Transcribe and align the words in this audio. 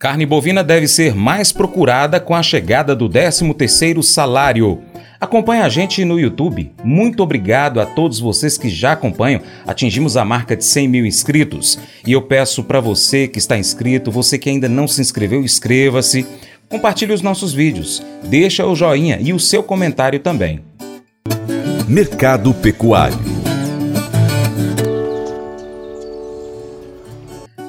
Carne 0.00 0.24
bovina 0.24 0.62
deve 0.62 0.86
ser 0.86 1.12
mais 1.12 1.50
procurada 1.50 2.20
com 2.20 2.32
a 2.32 2.40
chegada 2.40 2.94
do 2.94 3.08
13º 3.08 4.00
salário. 4.00 4.80
Acompanhe 5.20 5.60
a 5.60 5.68
gente 5.68 6.04
no 6.04 6.20
YouTube. 6.20 6.70
Muito 6.84 7.20
obrigado 7.20 7.80
a 7.80 7.84
todos 7.84 8.20
vocês 8.20 8.56
que 8.56 8.68
já 8.68 8.92
acompanham. 8.92 9.42
Atingimos 9.66 10.16
a 10.16 10.24
marca 10.24 10.54
de 10.54 10.64
100 10.64 10.86
mil 10.86 11.04
inscritos. 11.04 11.80
E 12.06 12.12
eu 12.12 12.22
peço 12.22 12.62
para 12.62 12.78
você 12.78 13.26
que 13.26 13.40
está 13.40 13.58
inscrito, 13.58 14.12
você 14.12 14.38
que 14.38 14.48
ainda 14.48 14.68
não 14.68 14.86
se 14.86 15.00
inscreveu, 15.00 15.42
inscreva-se. 15.42 16.24
Compartilhe 16.68 17.12
os 17.12 17.20
nossos 17.20 17.52
vídeos. 17.52 18.00
Deixa 18.22 18.64
o 18.64 18.76
joinha 18.76 19.18
e 19.20 19.32
o 19.32 19.40
seu 19.40 19.64
comentário 19.64 20.20
também. 20.20 20.60
Mercado 21.88 22.54
Pecuário 22.54 23.27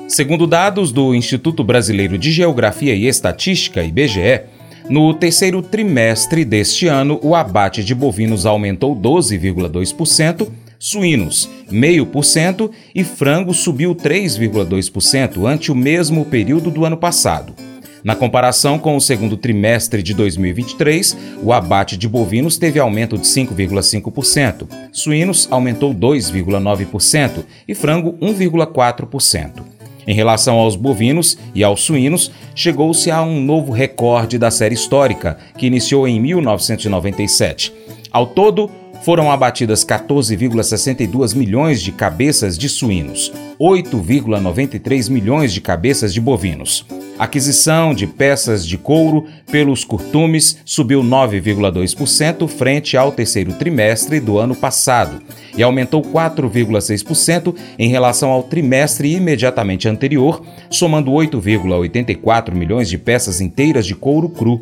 Segundo 0.10 0.48
dados 0.48 0.92
do 0.92 1.14
Instituto 1.14 1.64
Brasileiro 1.64 2.18
de 2.18 2.32
Geografia 2.32 2.96
e 2.96 3.06
Estatística, 3.06 3.84
IBGE, 3.84 4.42
no 4.90 5.14
terceiro 5.14 5.62
trimestre 5.62 6.44
deste 6.44 6.88
ano, 6.88 7.20
o 7.22 7.36
abate 7.36 7.84
de 7.84 7.94
bovinos 7.94 8.44
aumentou 8.48 8.96
12,2%, 8.96 10.50
suínos 10.80 11.48
0,5% 11.72 12.72
e 12.96 13.04
frango 13.04 13.54
subiu 13.54 13.94
3,2% 13.94 15.46
ante 15.46 15.72
o 15.72 15.76
mesmo 15.76 16.26
período 16.26 16.72
do 16.72 16.86
ano 16.86 16.98
passado. 16.98 17.54
Na 18.04 18.16
comparação 18.16 18.80
com 18.80 18.98
o 18.98 19.02
segundo 19.02 19.38
trimestre 19.38 20.02
de 20.02 20.16
2023, 20.16 21.16
o 21.44 21.54
abate 21.54 21.96
de 21.96 22.10
bovinos 22.10 22.58
teve 22.58 22.80
aumento 22.80 23.16
de 23.16 23.28
5,5%, 23.28 24.68
suínos 24.92 25.48
aumentou 25.52 25.94
2,9% 25.94 27.44
e 27.68 27.76
frango 27.76 28.14
1,4%. 28.14 29.79
Em 30.08 30.14
relação 30.14 30.58
aos 30.58 30.76
bovinos 30.76 31.38
e 31.54 31.64
aos 31.64 31.82
suínos, 31.82 32.32
chegou-se 32.56 33.12
a 33.12 33.22
um 33.22 33.42
novo 33.42 33.72
recorde 33.72 34.38
da 34.38 34.50
série 34.50 34.76
histórica, 34.76 35.38
que 35.58 35.68
iniciou 35.68 36.08
em 36.08 36.20
1997. 36.20 37.74
Ao 38.12 38.26
todo, 38.26 38.70
foram 39.02 39.32
abatidas 39.32 39.86
14,62 39.86 41.36
milhões 41.36 41.82
de 41.82 41.92
cabeças 41.92 42.58
de 42.58 42.68
suínos, 42.68 43.32
8,93 43.60 45.10
milhões 45.10 45.54
de 45.54 45.62
cabeças 45.62 46.14
de 46.14 46.20
bovinos. 46.20 46.86
Aquisição 47.20 47.94
de 47.94 48.08
peças 48.08 48.66
de 48.66 48.78
couro 48.78 49.28
pelos 49.52 49.84
curtumes 49.84 50.60
subiu 50.64 51.04
9,2% 51.04 52.48
frente 52.48 52.96
ao 52.96 53.12
terceiro 53.12 53.52
trimestre 53.52 54.22
do 54.22 54.38
ano 54.38 54.56
passado 54.56 55.22
e 55.58 55.62
aumentou 55.62 56.02
4,6% 56.02 57.54
em 57.78 57.90
relação 57.90 58.30
ao 58.30 58.42
trimestre 58.42 59.14
imediatamente 59.14 59.90
anterior, 59.90 60.42
somando 60.70 61.12
8,84 61.12 62.54
milhões 62.54 62.88
de 62.88 62.98
peças 62.98 63.42
inteiras 63.42 63.86
de 63.86 63.96
couro 63.96 64.30
cru. 64.30 64.62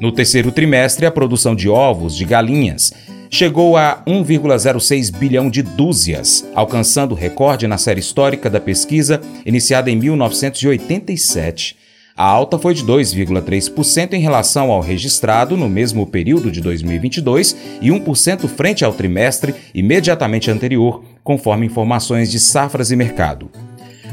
No 0.00 0.10
terceiro 0.10 0.50
trimestre, 0.50 1.04
a 1.04 1.10
produção 1.10 1.54
de 1.54 1.68
ovos 1.68 2.16
de 2.16 2.24
galinhas 2.24 2.90
chegou 3.32 3.78
a 3.78 4.02
1,06 4.06 5.10
bilhão 5.10 5.48
de 5.48 5.62
dúzias, 5.62 6.46
alcançando 6.54 7.14
recorde 7.14 7.66
na 7.66 7.78
série 7.78 7.98
histórica 7.98 8.50
da 8.50 8.60
pesquisa 8.60 9.22
iniciada 9.46 9.90
em 9.90 9.96
1987. 9.96 11.76
A 12.14 12.24
alta 12.24 12.58
foi 12.58 12.74
de 12.74 12.84
2,3% 12.84 14.12
em 14.12 14.20
relação 14.20 14.70
ao 14.70 14.82
registrado 14.82 15.56
no 15.56 15.66
mesmo 15.66 16.06
período 16.06 16.50
de 16.50 16.60
2022 16.60 17.56
e 17.80 17.88
1% 17.88 18.46
frente 18.48 18.84
ao 18.84 18.92
trimestre 18.92 19.54
imediatamente 19.74 20.50
anterior, 20.50 21.02
conforme 21.24 21.64
informações 21.64 22.30
de 22.30 22.38
Safras 22.38 22.90
e 22.90 22.96
Mercado. 22.96 23.50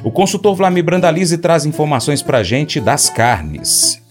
O 0.02 0.10
consultor 0.10 0.56
Vlamir 0.56 0.86
Brandalize 0.86 1.38
traz 1.40 1.66
informações 1.66 2.24
para 2.24 2.38
a 2.38 2.44
gente 2.44 2.80
das 2.80 3.10
carnes. 3.10 4.02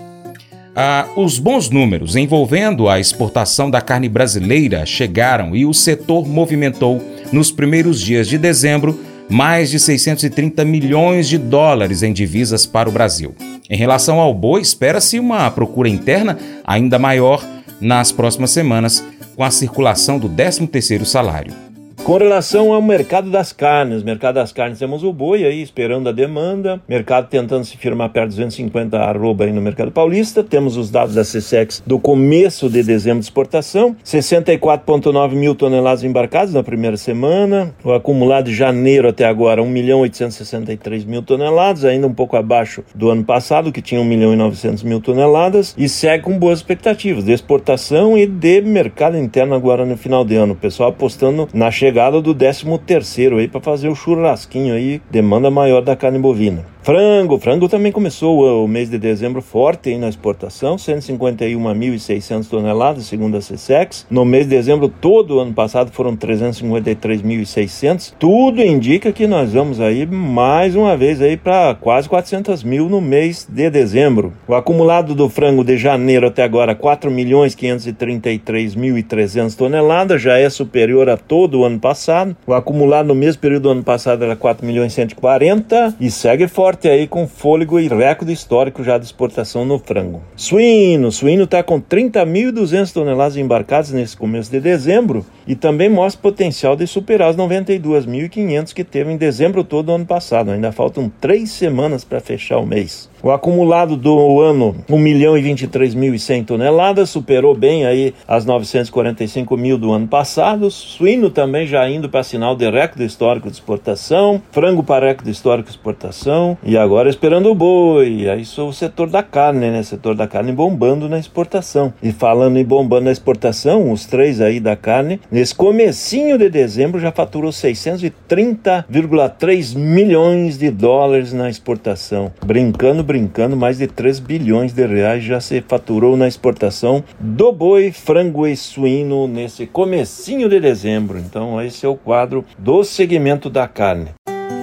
Ah, 0.81 1.09
os 1.17 1.41
bons 1.41 1.69
números 1.71 2.15
envolvendo 2.15 2.89
a 2.89 3.01
exportação 3.01 3.69
da 3.69 3.81
carne 3.81 4.09
brasileira 4.09 4.87
chegaram 4.87 5.57
e 5.57 5.67
o 5.67 5.75
setor 5.75 6.25
movimentou, 6.25 7.03
nos 7.33 7.51
primeiros 7.51 8.01
dias 8.01 8.29
de 8.29 8.39
dezembro, 8.39 8.97
mais 9.29 9.71
de 9.71 9.81
630 9.81 10.65
milhões 10.65 11.29
de 11.29 11.37
dólares 11.37 12.05
em 12.05 12.13
divisas 12.13 12.65
para 12.65 12.89
o 12.89 12.93
Brasil. 12.93 13.35
Em 13.69 13.77
relação 13.77 14.21
ao 14.21 14.33
boi, 14.33 14.61
espera-se 14.61 15.19
uma 15.19 15.51
procura 15.51 15.89
interna 15.89 16.39
ainda 16.65 16.97
maior 16.97 17.45
nas 17.81 18.13
próximas 18.13 18.53
semanas, 18.53 19.05
com 19.35 19.43
a 19.43 19.51
circulação 19.51 20.17
do 20.17 20.29
13º 20.29 21.05
salário. 21.05 21.68
Com 22.09 22.17
relação 22.17 22.73
ao 22.73 22.81
mercado 22.81 23.31
das 23.31 23.53
carnes, 23.53 24.03
mercado 24.03 24.37
das 24.37 24.51
carnes 24.51 24.79
temos 24.79 25.05
o 25.05 25.13
boi 25.13 25.45
aí 25.45 25.61
esperando 25.61 26.09
a 26.09 26.13
demanda, 26.13 26.81
mercado 26.89 27.29
tentando 27.29 27.67
se 27.67 27.77
firmar 27.77 28.09
perto 28.09 28.31
de 28.31 28.37
250 28.37 28.99
arroba 28.99 29.45
aí 29.45 29.53
no 29.53 29.61
mercado 29.61 29.91
paulista, 29.91 30.43
temos 30.43 30.79
os 30.79 30.91
dados 30.91 31.17
da 31.17 31.21
CSEX 31.21 31.83
do 31.87 31.99
começo 31.99 32.71
de 32.71 32.83
dezembro 32.83 33.19
de 33.19 33.27
exportação, 33.27 33.95
64,9 34.03 35.33
mil 35.33 35.55
toneladas 35.55 36.03
embarcadas 36.03 36.55
na 36.55 36.63
primeira 36.63 36.97
semana, 36.97 37.75
o 37.85 37.93
acumulado 37.93 38.47
de 38.47 38.55
janeiro 38.55 39.07
até 39.07 39.27
agora 39.27 39.63
1 39.63 39.69
milhão 39.69 40.01
863 40.01 41.05
mil 41.05 41.21
toneladas, 41.21 41.85
ainda 41.85 42.07
um 42.07 42.15
pouco 42.15 42.39
abaixo 42.39 42.83
do 42.95 43.11
ano 43.11 43.23
passado 43.23 43.71
que 43.71 43.83
tinha 43.83 44.01
1 44.01 44.05
milhão 44.07 44.33
e 44.33 44.37
900 44.37 44.83
mil 44.83 45.03
toneladas 45.03 45.75
e 45.77 45.87
segue 45.87 46.25
com 46.25 46.39
boas 46.39 46.61
expectativas 46.61 47.25
de 47.25 47.33
exportação 47.33 48.17
e 48.17 48.25
de 48.27 48.63
mercado 48.63 49.19
interno 49.19 49.55
agora 49.55 49.85
no 49.85 49.99
final 49.99 50.25
de 50.25 50.37
ano, 50.37 50.55
o 50.55 50.57
pessoal 50.57 50.89
apostando 50.89 51.47
na 51.53 51.71
chegada 51.71 51.98
do 52.23 52.33
13 52.33 52.79
terceiro 52.87 53.39
aí 53.39 53.49
para 53.49 53.61
fazer 53.61 53.89
o 53.89 53.95
churrasquinho 53.95 54.73
aí, 54.73 55.03
demanda 55.11 55.51
maior 55.51 55.83
da 55.83 55.97
carne 55.97 56.19
bovina. 56.19 56.65
Frango, 56.89 57.37
frango 57.39 57.69
também 57.69 57.93
começou 57.93 58.65
o 58.65 58.67
mês 58.67 58.89
de 58.89 58.97
dezembro 58.97 59.43
forte 59.43 59.91
aí 59.91 59.99
na 59.99 60.09
exportação, 60.09 60.77
151.600 60.77 62.49
toneladas, 62.49 63.05
segundo 63.05 63.37
a 63.37 63.41
CSEX. 63.41 64.07
No 64.09 64.25
mês 64.25 64.45
de 64.45 64.51
dezembro 64.57 64.89
todo 64.89 65.39
ano 65.39 65.53
passado 65.53 65.93
foram 65.93 66.17
353.600. 66.17 68.15
Tudo 68.19 68.63
indica 68.63 69.13
que 69.13 69.27
nós 69.27 69.53
vamos 69.53 69.83
aí 69.83 70.07
mais 70.07 70.75
uma 70.75 70.97
vez 70.97 71.21
aí 71.21 71.37
para 71.37 71.75
quase 71.75 72.09
400 72.09 72.63
mil 72.63 72.89
no 72.89 73.03
mês 73.03 73.47
de 73.47 73.69
dezembro. 73.69 74.33
O 74.49 74.55
acumulado 74.55 75.15
do 75.15 75.29
frango 75.29 75.63
de 75.63 75.77
janeiro 75.77 76.29
até 76.29 76.43
agora 76.43 76.75
4.533.300 76.75 79.55
toneladas, 79.55 80.23
já 80.23 80.39
é 80.39 80.49
superior 80.49 81.11
a 81.11 81.19
todo 81.19 81.59
o 81.59 81.67
ano 81.67 81.79
passado. 81.79 82.35
O 82.47 82.55
acumulado 82.55 83.09
no 83.09 83.15
mesmo 83.15 83.43
período 83.43 83.65
do 83.65 83.73
ano 83.73 83.85
passado 83.85 84.25
era 84.25 84.35
4.140 84.35 85.95
e 86.01 86.11
segue 86.11 86.49
forte 86.49 86.78
forte 86.79 86.89
aí 86.89 87.09
com 87.09 87.27
fôlego 87.27 87.81
e 87.81 87.89
recorde 87.89 88.33
histórico 88.33 88.85
já 88.85 88.97
de 88.99 89.05
exportação 89.05 89.65
no 89.65 89.81
frango. 89.81 90.23
Suíno, 90.37 91.11
suíno 91.11 91.43
está 91.43 91.61
com 91.61 91.81
30.200 91.81 92.93
toneladas 92.93 93.37
embarcadas 93.37 93.91
nesse 93.91 94.17
começo 94.17 94.49
de 94.49 94.61
dezembro 94.61 95.27
e 95.49 95.57
também 95.57 95.89
mostra 95.89 96.23
potencial 96.23 96.77
de 96.77 96.87
superar 96.87 97.31
os 97.31 97.37
92.500 97.37 98.73
que 98.73 98.85
teve 98.85 99.11
em 99.11 99.17
dezembro 99.17 99.65
todo 99.65 99.89
do 99.89 99.93
ano 99.93 100.07
passado. 100.07 100.51
Ainda 100.51 100.71
faltam 100.71 101.11
três 101.21 101.51
semanas 101.51 102.05
para 102.05 102.21
fechar 102.21 102.59
o 102.59 102.67
mês. 102.67 103.09
O 103.21 103.33
acumulado 103.33 103.97
do 103.97 104.41
ano, 104.41 104.77
1 104.89 104.97
milhão 104.97 105.37
e 105.37 105.43
23 105.43 105.93
mil 105.93 106.15
e 106.15 106.21
100 106.21 106.45
toneladas, 106.45 107.11
superou 107.11 107.53
bem 107.53 107.85
aí 107.85 108.15
as 108.29 108.45
945 108.45 109.57
mil 109.57 109.77
do 109.77 109.93
ano 109.93 110.07
passado. 110.07 110.71
Suíno 110.71 111.29
também 111.29 111.67
já 111.67 111.89
indo 111.89 112.09
para 112.09 112.23
sinal 112.23 112.55
de 112.55 112.71
recorde 112.71 113.05
histórico 113.05 113.49
de 113.49 113.55
exportação. 113.55 114.41
Frango 114.53 114.85
para 114.85 115.09
recorde 115.09 115.33
histórico 115.33 115.69
de 115.69 115.75
exportação. 115.75 116.57
E 116.63 116.77
agora 116.77 117.09
esperando 117.09 117.51
o 117.51 117.57
boi. 117.57 118.29
Aí 118.29 118.45
sou 118.45 118.69
o 118.69 118.73
setor 118.73 119.11
da 119.11 119.23
carne, 119.23 119.69
né? 119.69 119.83
Setor 119.83 120.15
da 120.15 120.29
carne 120.29 120.53
bombando 120.53 121.09
na 121.09 121.19
exportação. 121.19 121.93
E 122.01 122.13
falando 122.13 122.57
em 122.57 122.65
bombando 122.65 123.07
na 123.07 123.13
exportação, 123.13 123.91
os 123.91 124.07
três 124.07 124.41
aí 124.41 124.61
da 124.61 124.77
carne, 124.77 125.21
nesse 125.39 125.55
comecinho 125.55 126.37
de 126.37 126.51
dezembro 126.51 126.99
já 126.99 127.13
faturou 127.13 127.53
630,3 127.53 129.77
milhões 129.77 130.59
de 130.59 130.69
dólares 130.69 131.33
na 131.33 131.49
exportação. 131.49 132.33
Brincando 132.45 133.05
brincando, 133.05 133.57
mais 133.57 133.79
de 133.79 133.87
3 133.87 134.19
bilhões 134.19 134.73
de 134.73 134.85
reais 134.85 135.23
já 135.23 135.41
se 135.41 135.61
faturou 135.61 136.17
na 136.17 136.27
exportação 136.27 137.05
do 137.21 137.53
boi, 137.53 137.93
frango 137.93 138.49
e 138.49 138.57
suíno 138.57 139.29
nesse 139.29 139.65
comecinho 139.65 140.49
de 140.49 140.59
dezembro. 140.59 141.19
Então 141.19 141.63
esse 141.63 141.87
é 141.87 141.89
o 141.89 141.95
quadro 141.95 142.45
do 142.59 142.83
segmento 142.83 143.49
da 143.49 143.69
carne. 143.69 144.09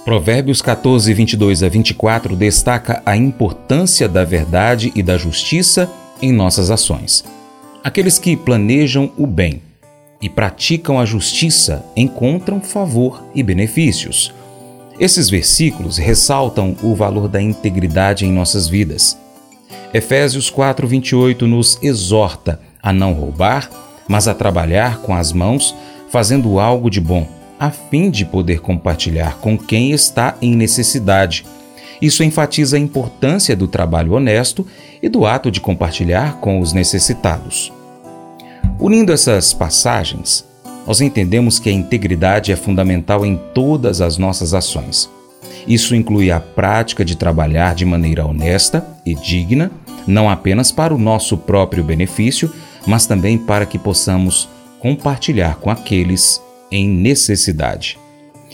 Provérbios 0.03 0.61
14, 0.61 1.13
22 1.13 1.63
a 1.63 1.69
24 1.69 2.35
destaca 2.35 3.01
a 3.05 3.15
importância 3.15 4.09
da 4.09 4.25
verdade 4.25 4.91
e 4.93 5.01
da 5.01 5.17
justiça 5.17 5.89
em 6.21 6.33
nossas 6.33 6.69
ações. 6.69 7.23
Aqueles 7.81 8.19
que 8.19 8.35
planejam 8.35 9.09
o 9.17 9.25
bem 9.25 9.68
e 10.21 10.29
praticam 10.29 10.99
a 10.99 11.05
justiça 11.05 11.85
encontram 11.95 12.59
favor 12.59 13.23
e 13.33 13.41
benefícios. 13.41 14.33
Esses 14.99 15.29
versículos 15.29 15.97
ressaltam 15.97 16.75
o 16.83 16.93
valor 16.93 17.29
da 17.29 17.41
integridade 17.41 18.25
em 18.25 18.31
nossas 18.31 18.67
vidas. 18.67 19.17
Efésios 19.93 20.51
4:28 20.51 21.47
nos 21.47 21.79
exorta 21.81 22.59
a 22.83 22.91
não 22.91 23.13
roubar, 23.13 23.69
mas 24.07 24.27
a 24.27 24.33
trabalhar 24.33 25.01
com 25.01 25.15
as 25.15 25.31
mãos, 25.31 25.73
fazendo 26.09 26.59
algo 26.59 26.89
de 26.89 26.99
bom, 26.99 27.25
a 27.59 27.71
fim 27.71 28.09
de 28.09 28.25
poder 28.25 28.59
compartilhar 28.59 29.37
com 29.37 29.57
quem 29.57 29.91
está 29.91 30.35
em 30.41 30.55
necessidade. 30.55 31.45
Isso 32.01 32.23
enfatiza 32.23 32.77
a 32.77 32.79
importância 32.79 33.55
do 33.55 33.67
trabalho 33.67 34.13
honesto 34.13 34.65
e 35.01 35.09
do 35.09 35.25
ato 35.25 35.51
de 35.51 35.59
compartilhar 35.59 36.39
com 36.39 36.59
os 36.59 36.73
necessitados. 36.73 37.71
Unindo 38.79 39.11
essas 39.11 39.53
passagens, 39.53 40.45
nós 40.87 41.01
entendemos 41.01 41.59
que 41.59 41.69
a 41.69 41.73
integridade 41.73 42.49
é 42.53 42.55
fundamental 42.55 43.25
em 43.25 43.35
todas 43.53 43.99
as 43.99 44.17
nossas 44.17 44.53
ações. 44.53 45.09
Isso 45.67 45.93
inclui 45.93 46.31
a 46.31 46.39
prática 46.39 47.03
de 47.03 47.17
trabalhar 47.17 47.75
de 47.75 47.83
maneira 47.83 48.25
honesta 48.25 48.87
e 49.05 49.13
digna, 49.13 49.69
não 50.07 50.29
apenas 50.29 50.71
para 50.71 50.95
o 50.95 50.97
nosso 50.97 51.37
próprio 51.37 51.83
benefício, 51.83 52.49
mas 52.87 53.05
também 53.05 53.37
para 53.37 53.65
que 53.65 53.77
possamos 53.77 54.47
compartilhar 54.79 55.55
com 55.55 55.69
aqueles 55.69 56.41
em 56.71 56.87
necessidade. 56.87 57.99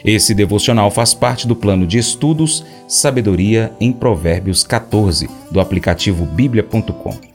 Esse 0.04 0.34
devocional 0.34 0.90
faz 0.90 1.14
parte 1.14 1.48
do 1.48 1.56
plano 1.56 1.86
de 1.86 2.00
estudos 2.00 2.66
Sabedoria 2.88 3.72
em 3.80 3.92
Provérbios 3.92 4.64
14, 4.64 5.30
do 5.52 5.60
aplicativo 5.60 6.26
bíblia.com. 6.26 7.35